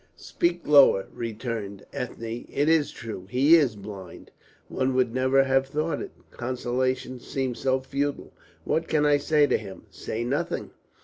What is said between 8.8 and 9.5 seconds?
can I say